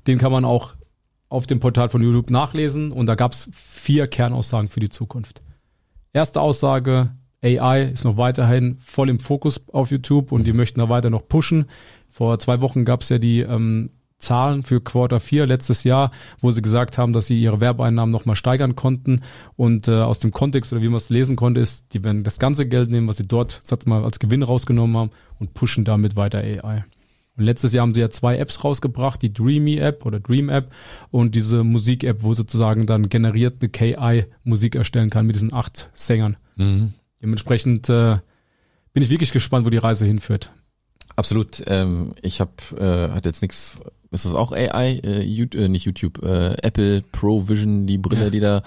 [0.07, 0.73] Den kann man auch
[1.33, 2.91] auf dem Portal von YouTube nachlesen.
[2.91, 5.41] Und da gab es vier Kernaussagen für die Zukunft.
[6.13, 7.11] Erste Aussage,
[7.43, 11.27] AI ist noch weiterhin voll im Fokus auf YouTube und die möchten da weiter noch
[11.27, 11.65] pushen.
[12.09, 16.51] Vor zwei Wochen gab es ja die ähm, Zahlen für Quarter 4 letztes Jahr, wo
[16.51, 19.21] sie gesagt haben, dass sie ihre Werbeeinnahmen nochmal steigern konnten.
[19.57, 22.39] Und äh, aus dem Kontext oder wie man es lesen konnte, ist, die werden das
[22.39, 26.15] ganze Geld nehmen, was sie dort sag mal, als Gewinn rausgenommen haben und pushen damit
[26.15, 26.85] weiter AI.
[27.35, 30.71] Und letztes Jahr haben sie ja zwei Apps rausgebracht, die Dreamy App oder Dream App
[31.09, 35.51] und diese Musik App, wo sozusagen dann generiert eine KI Musik erstellen kann mit diesen
[35.53, 36.37] acht Sängern.
[36.57, 36.93] Mhm.
[37.21, 38.17] Dementsprechend äh,
[38.93, 40.51] bin ich wirklich gespannt, wo die Reise hinführt.
[41.15, 41.63] Absolut.
[41.67, 43.79] Ähm, ich habe, äh, hat jetzt nichts.
[44.11, 44.99] Ist das auch AI?
[45.03, 48.29] Äh, YouTube, äh, nicht YouTube, äh, Apple Pro Vision, die Brille, Ja.
[48.29, 48.61] die da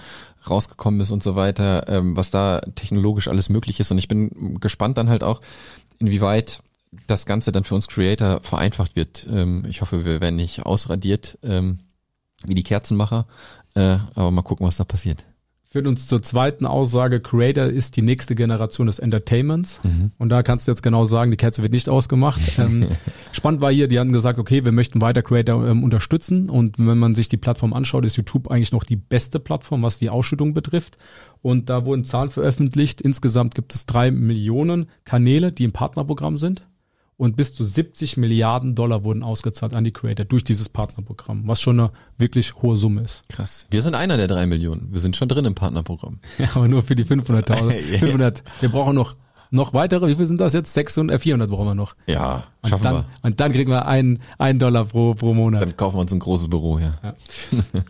[0.49, 3.91] rausgekommen ist und so weiter, ähm, was da technologisch alles möglich ist.
[3.91, 5.39] Und ich bin gespannt dann halt auch,
[5.99, 6.61] inwieweit
[7.07, 9.27] das Ganze dann für uns Creator vereinfacht wird.
[9.29, 11.79] Ähm, ich hoffe, wir werden nicht ausradiert ähm,
[12.45, 13.27] wie die Kerzenmacher,
[13.75, 15.25] äh, aber mal gucken, was da passiert.
[15.69, 19.81] Führt uns zur zweiten Aussage, Creator ist die nächste Generation des Entertainments.
[20.17, 22.39] Und da kannst du jetzt genau sagen, die Kerze wird nicht ausgemacht.
[22.57, 22.87] ähm,
[23.33, 26.49] spannend war hier, die hatten gesagt, okay, wir möchten weiter Creator ähm, unterstützen.
[26.49, 29.99] Und wenn man sich die Plattform anschaut, ist YouTube eigentlich noch die beste Plattform, was
[29.99, 30.97] die Ausschüttung betrifft.
[31.41, 33.01] Und da wurden Zahlen veröffentlicht.
[33.01, 36.65] Insgesamt gibt es drei Millionen Kanäle, die im Partnerprogramm sind.
[37.17, 41.59] Und bis zu 70 Milliarden Dollar wurden ausgezahlt an die Creator durch dieses Partnerprogramm, was
[41.59, 43.23] schon eine wirklich hohe Summe ist.
[43.27, 43.65] Krass.
[43.71, 44.89] Wir sind einer der drei Millionen.
[44.91, 46.19] Wir sind schon drin im Partnerprogramm.
[46.37, 47.73] Ja, aber nur für die 500.000.
[47.91, 47.99] Ja.
[47.99, 48.43] 500.
[48.59, 49.15] Wir brauchen noch,
[49.51, 50.07] noch weitere.
[50.07, 50.73] Wie viel sind das jetzt?
[50.73, 51.95] 600, äh, 400 brauchen wir noch.
[52.07, 53.05] Ja, Und schaffen dann, wir.
[53.23, 55.61] und dann kriegen wir einen, einen Dollar pro, pro Monat.
[55.61, 56.95] Dann kaufen wir uns ein großes Büro, ja.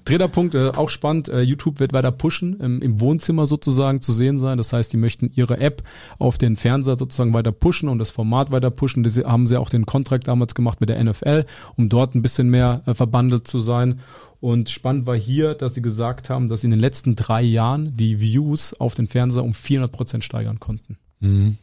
[0.06, 1.30] Dritter Punkt, äh, auch spannend.
[1.30, 4.58] Äh, YouTube wird weiter pushen, ähm, im Wohnzimmer sozusagen zu sehen sein.
[4.58, 5.84] Das heißt, die möchten ihre App
[6.20, 9.04] auf den Fernseher sozusagen weiter pushen und das Format weiter pushen.
[9.04, 12.50] Das haben sie auch den Kontrakt damals gemacht mit der NFL, um dort ein bisschen
[12.50, 14.00] mehr äh, verbandelt zu sein.
[14.40, 17.98] Und spannend war hier, dass sie gesagt haben, dass sie in den letzten drei Jahren
[17.98, 20.98] die Views auf den Fernseher um 400 Prozent steigern konnten.
[21.20, 21.58] Mhm.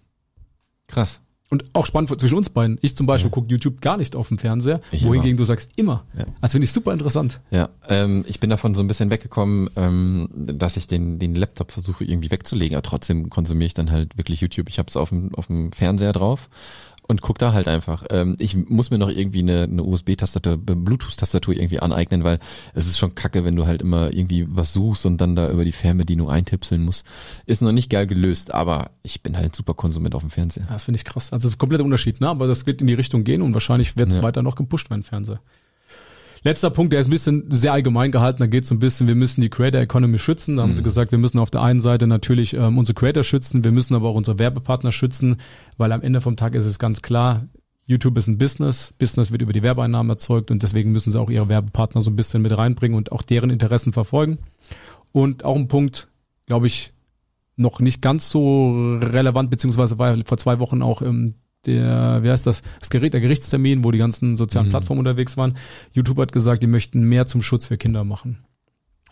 [0.86, 1.20] Krass.
[1.50, 2.78] Und auch spannend zwischen uns beiden.
[2.80, 6.04] Ich zum Beispiel gucke YouTube gar nicht auf dem Fernseher, Ich wohingegen du sagst immer.
[6.18, 6.24] Ja.
[6.40, 7.40] Das finde ich super interessant.
[7.50, 11.70] Ja, ähm, ich bin davon so ein bisschen weggekommen, ähm, dass ich den, den Laptop
[11.70, 14.68] versuche irgendwie wegzulegen, aber trotzdem konsumiere ich dann halt wirklich YouTube.
[14.68, 16.48] Ich habe es auf dem, auf dem Fernseher drauf
[17.06, 18.04] und guck da halt einfach.
[18.10, 22.38] Ähm, ich muss mir noch irgendwie eine, eine USB-Tastatur, Bluetooth-Tastatur irgendwie aneignen, weil
[22.72, 25.64] es ist schon kacke, wenn du halt immer irgendwie was suchst und dann da über
[25.64, 27.04] die Fernbedienung eintipseln musst.
[27.46, 30.64] Ist noch nicht geil gelöst, aber ich bin halt super Konsument auf dem Fernseher.
[30.64, 31.32] Ja, das finde ich krass.
[31.32, 32.28] Also das ist ein kompletter Unterschied, ne?
[32.28, 34.22] Aber das wird in die Richtung gehen und wahrscheinlich wird es Ja.
[34.22, 35.40] weiter noch gepusht werden, Fernseher.
[36.46, 38.40] Letzter Punkt, der ist ein bisschen sehr allgemein gehalten.
[38.40, 40.58] Da geht es so ein bisschen, wir müssen die Creator Economy schützen.
[40.58, 43.64] Da haben sie gesagt, wir müssen auf der einen Seite natürlich ähm, unsere Creator schützen,
[43.64, 45.38] wir müssen aber auch unsere Werbepartner schützen,
[45.78, 47.46] weil am Ende vom Tag ist es ganz klar,
[47.86, 48.92] YouTube ist ein Business.
[48.98, 52.16] Business wird über die Werbeeinnahmen erzeugt und deswegen müssen sie auch ihre Werbepartner so ein
[52.16, 54.38] bisschen mit reinbringen und auch deren Interessen verfolgen.
[55.12, 56.08] Und auch ein Punkt,
[56.44, 56.92] glaube ich,
[57.56, 62.46] noch nicht ganz so relevant, beziehungsweise war vor zwei Wochen auch ähm, der, wie heißt
[62.46, 64.70] das, das Gerät, der Gerichtstermin, wo die ganzen sozialen Mhm.
[64.70, 65.56] Plattformen unterwegs waren.
[65.92, 68.38] YouTube hat gesagt, die möchten mehr zum Schutz für Kinder machen.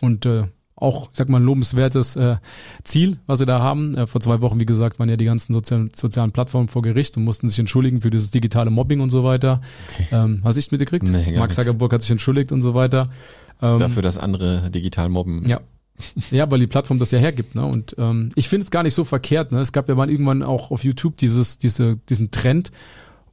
[0.01, 2.37] Und äh, auch, ich sag mal, ein lobenswertes äh,
[2.83, 3.97] Ziel, was sie da haben.
[3.97, 7.17] Äh, vor zwei Wochen, wie gesagt, waren ja die ganzen sozialen, sozialen Plattformen vor Gericht
[7.17, 9.61] und mussten sich entschuldigen für dieses digitale Mobbing und so weiter.
[9.93, 10.07] Okay.
[10.11, 11.09] Ähm, hast du nicht mitgekriegt?
[11.09, 13.11] Nee, Mark Zuckerberg hat sich entschuldigt und so weiter.
[13.61, 15.47] Ähm, Dafür, dass andere digital mobben.
[15.49, 15.61] Ja,
[16.31, 17.55] ja, weil die Plattform das ja hergibt.
[17.55, 17.65] Ne?
[17.65, 19.53] Und ähm, ich finde es gar nicht so verkehrt.
[19.53, 19.61] Ne?
[19.61, 22.71] Es gab ja mal irgendwann auch auf YouTube dieses, diese, diesen Trend,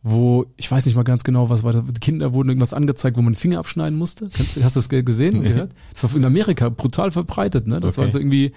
[0.01, 3.21] wo, ich weiß nicht mal ganz genau, was war da, Kinder wurden irgendwas angezeigt, wo
[3.21, 4.29] man Finger abschneiden musste.
[4.29, 5.39] Kennst, hast du das gesehen?
[5.39, 5.49] Nee.
[5.49, 5.71] Gehört?
[5.93, 7.67] Das war in Amerika brutal verbreitet.
[7.67, 7.79] Ne?
[7.79, 8.05] Das okay.
[8.05, 8.53] war so irgendwie,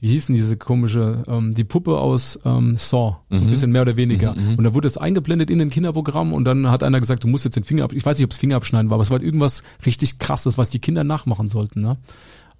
[0.00, 3.46] wie hießen diese komische, ähm, die Puppe aus ähm, Saw, so mhm.
[3.46, 4.34] ein bisschen mehr oder weniger.
[4.34, 7.24] Mhm, mhm, und da wurde es eingeblendet in den Kinderprogramm und dann hat einer gesagt,
[7.24, 9.02] du musst jetzt den Finger ab, ich weiß nicht, ob es Finger abschneiden war, aber
[9.02, 11.82] es war halt irgendwas richtig krasses, was die Kinder nachmachen sollten.
[11.82, 11.98] Ne?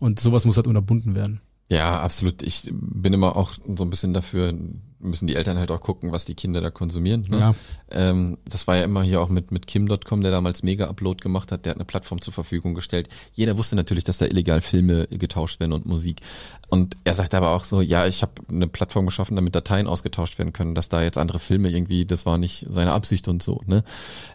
[0.00, 1.40] Und sowas muss halt unterbunden werden.
[1.70, 2.42] Ja, absolut.
[2.42, 4.52] Ich bin immer auch so ein bisschen dafür,
[4.98, 7.24] müssen die Eltern halt auch gucken, was die Kinder da konsumieren.
[7.28, 7.38] Ne?
[7.38, 7.54] Ja.
[7.90, 11.64] Ähm, das war ja immer hier auch mit, mit Kim.com, der damals Mega-Upload gemacht hat,
[11.64, 13.09] der hat eine Plattform zur Verfügung gestellt.
[13.35, 16.20] Jeder wusste natürlich, dass da illegal Filme getauscht werden und Musik.
[16.68, 20.38] Und er sagt aber auch so, ja, ich habe eine Plattform geschaffen, damit Dateien ausgetauscht
[20.38, 23.61] werden können, dass da jetzt andere Filme irgendwie, das war nicht seine Absicht und so.
[23.66, 23.85] Ne?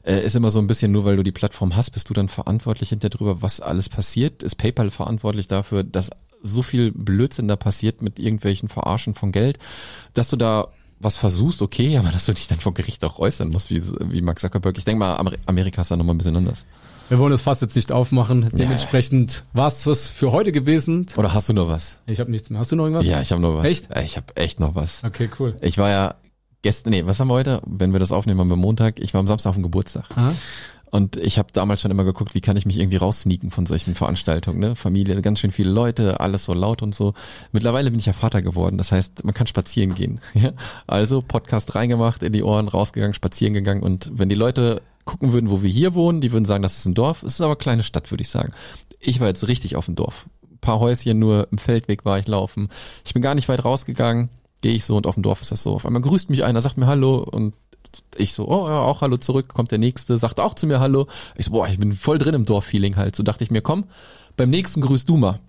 [0.04, 2.30] Äh, ist immer so ein bisschen, nur weil du die Plattform hast, bist du dann
[2.30, 4.42] verantwortlich hinter drüber, was alles passiert.
[4.42, 6.12] Ist PayPal verantwortlich dafür, dass
[6.46, 9.60] so viel Blödsinn da passiert mit irgendwelchen Verarschen von Geld,
[10.14, 10.68] dass du da
[11.00, 13.82] was versuchst, okay, aber dass du dich dann vor Gericht auch äußern musst, wie,
[14.12, 14.78] wie Mark Zuckerberg.
[14.78, 16.66] Ich denke mal, Amerika ist da nochmal ein bisschen anders.
[17.10, 18.50] Wir wollen das fast jetzt nicht aufmachen.
[18.52, 19.60] Dementsprechend ja.
[19.60, 21.06] war es das für heute gewesen.
[21.16, 22.02] Oder hast du noch was?
[22.08, 22.60] Ich habe nichts mehr.
[22.60, 23.06] Hast du noch irgendwas?
[23.06, 23.66] Ja, ich habe noch was.
[23.66, 23.90] Echt?
[24.04, 25.04] Ich habe echt noch was.
[25.04, 25.56] Okay, cool.
[25.62, 26.16] Ich war ja
[26.64, 27.62] gestern, nee, was haben wir heute?
[27.68, 29.00] Wenn wir das aufnehmen, haben wir Montag.
[29.00, 30.06] Ich war am Samstag auf dem Geburtstag.
[30.16, 30.34] Aha.
[30.96, 33.96] Und ich habe damals schon immer geguckt, wie kann ich mich irgendwie raussneaken von solchen
[33.96, 34.62] Veranstaltungen.
[34.62, 34.76] Ne?
[34.78, 37.14] Familie, ganz schön viele Leute, alles so laut und so.
[37.52, 40.22] Mittlerweile bin ich ja Vater geworden, das heißt, man kann spazieren gehen.
[40.36, 40.54] Ja?
[40.88, 43.84] Also Podcast reingemacht, in die Ohren, rausgegangen, spazieren gegangen.
[43.84, 46.86] Und wenn die Leute gucken würden, wo wir hier wohnen, die würden sagen, das ist
[46.86, 47.24] ein Dorf.
[47.24, 48.54] Es ist aber eine kleine Stadt, würde ich sagen.
[49.02, 50.28] Ich war jetzt richtig auf dem Dorf.
[50.50, 52.70] Ein paar Häuschen nur im Feldweg war ich laufen.
[53.04, 54.30] Ich bin gar nicht weit rausgegangen
[54.66, 55.76] gehe ich so und auf dem Dorf ist das so.
[55.76, 57.54] Auf einmal grüßt mich einer, sagt mir Hallo und
[58.16, 61.08] ich so, oh ja, auch Hallo zurück, kommt der nächste, sagt auch zu mir Hallo.
[61.36, 63.16] Ich so, boah, ich bin voll drin im Dorffeeling halt.
[63.16, 63.86] So dachte ich mir, komm,
[64.38, 65.40] beim nächsten grüßt du mal.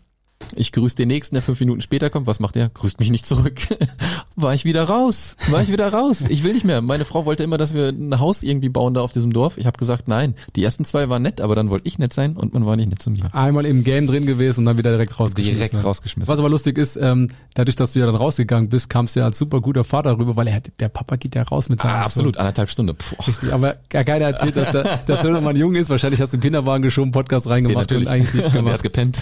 [0.54, 2.26] Ich grüße den nächsten, der fünf Minuten später kommt.
[2.26, 2.68] Was macht er?
[2.68, 3.60] Grüßt mich nicht zurück.
[4.36, 5.36] war ich wieder raus.
[5.48, 6.24] War ich wieder raus.
[6.28, 6.82] Ich will nicht mehr.
[6.82, 9.58] Meine Frau wollte immer, dass wir ein Haus irgendwie bauen da auf diesem Dorf.
[9.58, 10.34] Ich habe gesagt, nein.
[10.54, 12.90] Die ersten zwei waren nett, aber dann wollte ich nett sein und man war nicht
[12.90, 13.34] nett zu mir.
[13.34, 15.58] Einmal im Game drin gewesen und dann wieder direkt rausgeschmissen.
[15.58, 16.30] Direkt rausgeschmissen.
[16.30, 19.26] Was aber lustig ist, ähm, dadurch, dass du ja dann rausgegangen bist, kamst du ja
[19.26, 22.02] als super guter Vater rüber, weil er, der Papa geht ja raus mit seinem ah,
[22.02, 22.96] Absolut, anderthalb Stunden.
[23.26, 25.90] Richtig, aber gar keiner erzählt, dass der, dass der Mann jung ist.
[25.90, 28.66] Wahrscheinlich hast du im Kinderwagen geschoben, Podcast reingemacht ja, und eigentlich nichts gemacht.
[28.66, 29.18] der hat gepennt.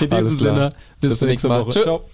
[0.00, 1.60] In diesem Sinne, bis, zum nächsten Mal.
[1.66, 1.82] Woche.
[1.82, 2.04] Ciao.